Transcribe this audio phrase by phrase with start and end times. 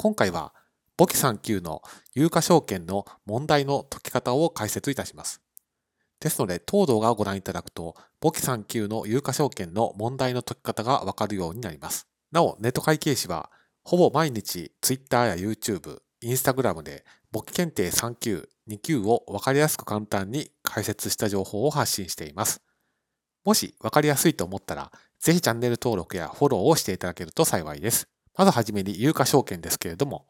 [0.00, 0.54] 今回は
[0.96, 1.82] 簿記3級の
[2.14, 5.42] 有価証券の問題の解き方を解説いたします。
[6.20, 12.06] ですので、当動画をご覧いただくと、簿記3級の有価証券の問題の解き方がわかるようになります。
[12.30, 13.50] なお、ネット会計士は、
[13.82, 22.62] ほぼ毎日 Twitter や YouTube、Instagram で簿記検定3級、2級をわかりやすく簡単に解説した情報を発信しています。
[23.44, 28.08] もしわかりやすいと思ったら、ぜひチャンネル登録やフォローをしていただけると幸いです。
[28.38, 30.24] まずはじめに有価証券ですけれども、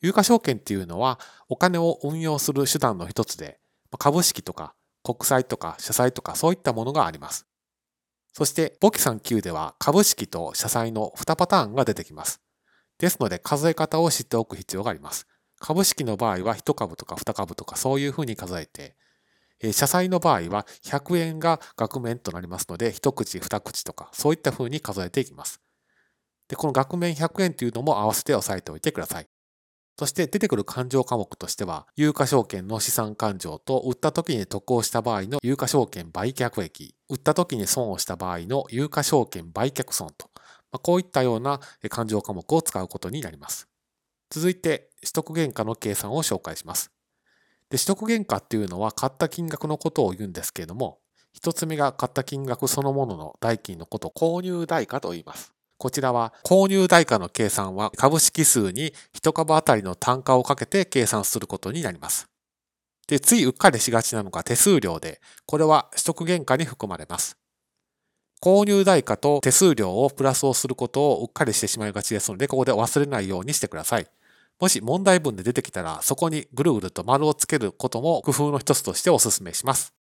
[0.00, 3.60] 有価証券っていうのはお金を運用する手段の一つで、
[3.96, 4.74] 株式とか
[5.04, 7.46] 国債とか社債とかそういったものがあります。
[8.32, 12.40] そして簿記3級では株式と社債の2パターンが出てきます。
[12.98, 15.28] ですので数え方を知っておく必要があります。
[15.60, 18.96] 株式の場合は1株とか2株とかそういうふうに数えて、
[19.72, 25.60] 社債の場合は100円が額面となりますので、1口、2口とかそういったふうに数えていきます。
[26.48, 29.28] で、この額面100円というのも合わせて押さえておいてください。
[29.98, 40.30] そして出てくる勘定科目としては、有価証券の資産勘定と売った時に得をした場合の有価証券売却益、売った時に損をした場合の有価証券売却損と、
[40.82, 43.68] こういったような勘定科目を使うことになります。
[44.30, 46.92] 続いて、取得原価の計算を紹介します。
[47.70, 51.00] で取得原価っていうのは買った金額のことを言うんですけれども、
[51.32, 55.57] 一つ目が買った金額そのものの代金のことを購入代価と言います。
[55.78, 62.28] こちらは購入代価の計算は株式数に1株当たりの単価をかけて計算することになります。
[63.06, 67.38] で、ついうっかりしがちなのが手数料で、これは取得原価に含まれます。
[68.40, 74.06] 購入代価と手数料をプラスをすることをうっかりしてしまいがちですので、ここで忘れないようにしてください。
[74.60, 79.94] もし問題文で出てきたら、そこにぐるぐると丸をつけることも工夫の一つとしてお勧めします。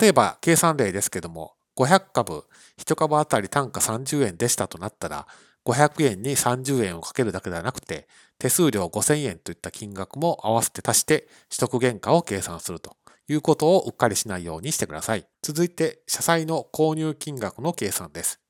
[0.00, 2.44] 例えば、計算例ですけども、500株、
[2.76, 5.26] 1株当たり単価30円でしたとなったら、
[5.64, 8.06] 500円に30円をかけるだけではなくて、
[8.38, 15.26] 手数料5000円といった金額も合わせて足して取得原価を計算するということをうっかりしないようにしてください。
[15.40, 18.40] 続いて、社債の購入金額の計算です。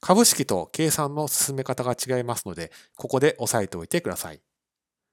[0.00, 4.42] 株式と計算の進め方が違いますので、ここで押さえておいてください。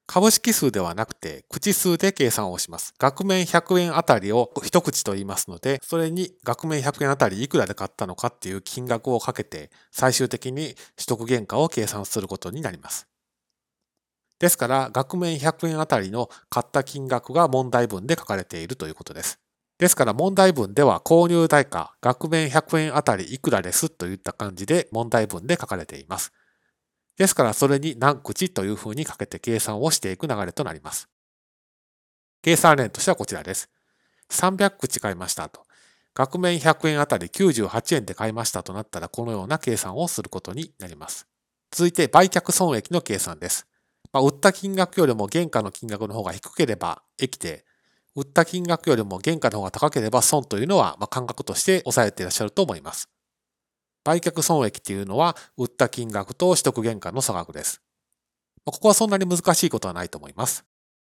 [0.06, 2.94] 株式数ではなくて、口数で計算をします。
[2.98, 13.06] 額面100円あたりを一口と言いますので、それに額面100円あたりいくらで買ったのかっていう金額をかけて、最終的に取得原価を計算することになります。
[14.38, 19.38] ですから、額面100円あたりの買った金額が問題文で書かれているということです。
[19.78, 26.32] ですから問題文では購入代価、額面100円あたりいくらですといった感じで問題文で書かれています。
[27.16, 31.08] ですからそれに何口というふうにかけて計算をしていく流れとなります。
[32.42, 33.70] 計算例としてはこちらです。
[34.30, 35.64] 300口買いましたと。
[36.14, 41.26] 額面100円あたり98円で買いましたとなったらこのような計算をすることになります。
[41.70, 43.66] 続いて売却損益の計算です。
[44.12, 47.64] まあ、売った金額よりも原価の金額の方が低ければ益で、
[48.14, 53.08] 売った金額よりも原価の方が高ければ損というのは、まあ、感覚として抑えていらっしゃると思います。
[54.04, 57.80] 売却損益っていうのは、売った金額と取得原価の差額です。
[58.64, 60.64] ここはそんなに難しいことはないと思います。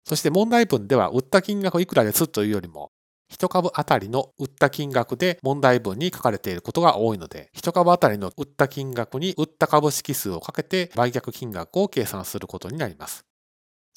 [0.06, 2.92] そして問題文では、売った金額いくらですというよりも、
[3.30, 13.25] 一株当たりの売った金額で問題文に書かれていることが多いので、一株当たりの売った金額に売った株式数をかけて売却金額を計算することになります。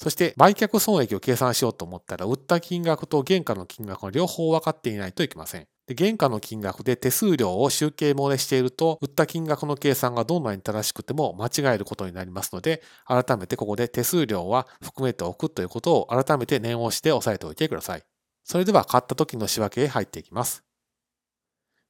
[0.01, 5.67] そして売却損益を計算しようと思ったら、売った金額と原価の金額が両方分かっていないといけません。
[5.87, 18.03] で原価の金額で手数料を集計漏れしていると、売った金額の計算がどんなに正しくても間違えることになりますので、改めてここで手数料は含めておくということを改めて念をして押さえておいてください。
[18.43, 20.63] それでは買った時の仕分けへ入っていきます。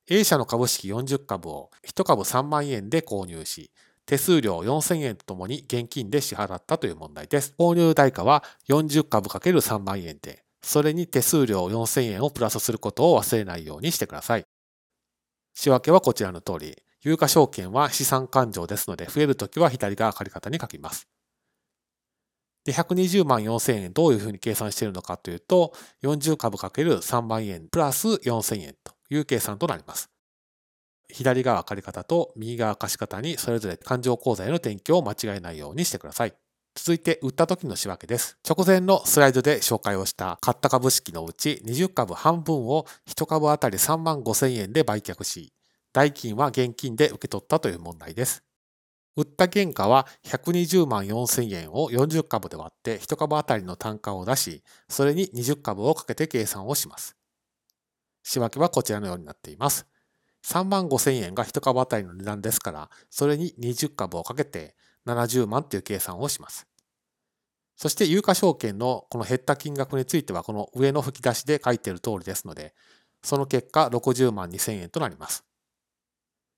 [0.09, 3.71] A 社の株式40株を1株3万円で購入し、
[4.05, 7.53] 手数料4000円とともに現金で支払ったという問題です。
[7.57, 14.45] 購入代価は40株 ×3 万円で、それに手数料4000円をプラスすることを忘れないようにしてください。
[15.53, 21.07] 仕分けはこちらの通り、有価証券は資産勘定ですので、増えるときは左側借り方に書きます。
[22.63, 30.09] で、120万4000円どういうふうに計算しているのかというと、40株 ×3 万円プラス4000円という計算となります。
[31.09, 36.33] 左側借り方と右側貸方にそれぞれ勘定口座への転記を間違えないようにしてください。
[36.75, 38.37] 続いて、売った時の仕分けです。
[38.47, 45.53] 直前のスライドで紹介をした買った株式のうち20株半分を1株当たり3万5千円で売却し、
[45.91, 48.43] 代金は現金で受け取ったという問題です。
[49.17, 57.17] 売った原価は120万4千円を40株で割って1株当たりの単価を出し、それに20株をかけて計算をします。
[58.23, 59.85] 仕分けはこちらのようになっています。
[60.45, 64.75] 3万5千円が1株当たりの値段ですから、それに20株をかけて、
[65.07, 66.67] 70万という計算をします。
[67.75, 72.75] そして有価証券のこの減った金額についてはこの上の吹き出しで書いている通りですので、
[73.23, 75.43] その結果60万2000円となります。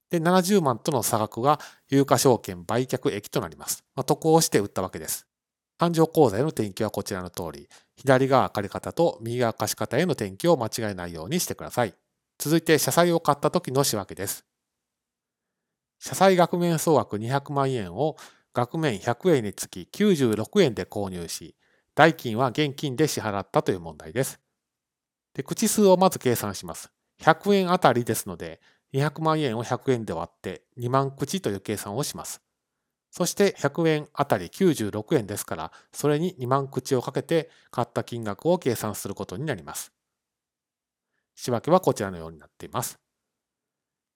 [0.10, 1.60] で、70万との差額が
[1.90, 3.84] 有価証券売却益となります。
[3.96, 5.26] まあ、得をして売ったわけです。
[5.80, 11.94] 勘定口座への転記はこちらの通り、左側借方と右側貸方への転記を間違えないようにしてください。
[12.38, 14.46] 続いて、社債を買った時の仕分けです。
[16.06, 18.18] 社債額面総額200万円を
[18.54, 21.56] 額面100円につき96円で購入し、
[21.96, 24.42] 代金は現金で支払ったという問題です。
[25.34, 26.92] で口数をまず計算します。
[27.22, 28.60] 100円あたりですので、
[28.94, 32.42] 200万円を100円で割って2万口という計算をします。
[33.10, 39.94] そして100円あたり96円ですから、それに2万口をかけて買った金額を計算することになります。
[41.36, 43.03] 仕分けはこちらのようになっています。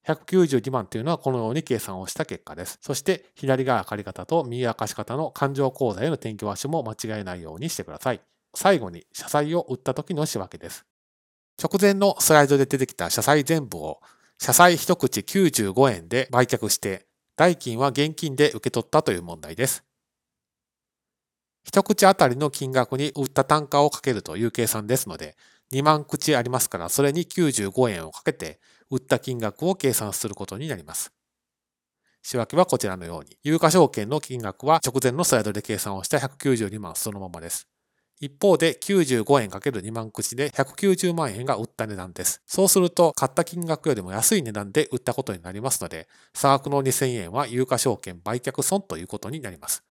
[0.07, 2.79] 192万というのはこのように計算をした結果です。
[2.81, 8.21] そして左側借方と右側貸方の勘定口座への転居足も間違えないようにしてください。
[8.55, 10.85] 最後に社債を売った時の仕分けです。
[11.61, 13.99] 直前のスライドで出てきた社債全部を
[14.39, 19.83] 社債一口95円で売却して代金は現金で受け取ったという問題です。
[21.67, 25.35] 一口あたりの金額に売った単価をかけるという計算ですので、
[25.73, 31.11] 2万口ありますから、それに95円をかけて、売った金額を計算することになります。
[32.21, 37.67] 仕分けはこちらのように、有価証券の金額は直前のスライドで計算をした192万そのままです。
[38.19, 42.41] 一方で95円 ×2 万口で190万円が売った値段です。
[42.47, 49.86] そうすると買った金額よりも安い値段で売ったことになりますので、差額の2000円は有価証券売却損ということになります。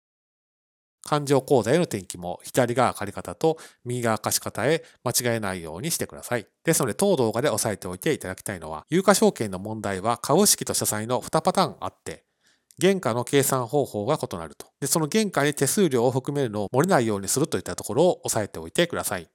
[1.05, 6.47] 勘定口座への転記も左側借方と右側貸方へ間違えないようにしてください。
[6.65, 12.25] ですので当動画で押さえておいていただきたいのは、有価証券の問題は株式と社債の2パターンあって、
[12.81, 14.67] 原価の計算方法が異なると。
[14.81, 19.29] で、その原価に手数料を含めるのを漏れないようにするといったところを押さえておいてください。